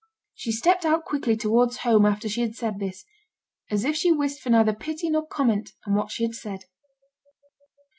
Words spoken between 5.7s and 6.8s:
on what she had said.